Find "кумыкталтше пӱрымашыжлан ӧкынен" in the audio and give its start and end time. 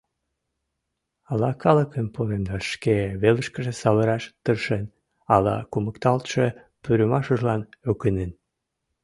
5.71-8.31